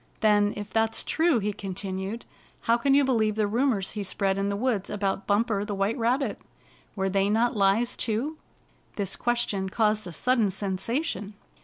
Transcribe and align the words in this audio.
"Then, 0.21 0.55
if 0.57 0.73
that's 0.73 1.03
true," 1.03 1.37
he 1.37 1.53
continued," 1.53 2.25
how 2.63 2.75
can 2.75 2.95
you 2.95 3.03
believe 3.05 3.35
the 3.35 3.45
rumors 3.47 3.91
he 3.91 4.03
spread 4.03 4.39
in 4.39 4.49
the 4.49 4.55
woods 4.55 4.89
about 4.89 5.27
Bumper 5.27 5.63
the 5.63 5.75
White 5.75 5.95
Rabbit? 5.95 6.39
Were 6.95 7.07
they 7.07 7.29
not 7.29 7.55
lies 7.55 7.95
too?" 7.95 8.37
This 8.95 9.15
question 9.15 9.69
caused 9.69 10.07
a 10.07 10.11
sudden 10.11 10.49
sensation. 10.49 11.35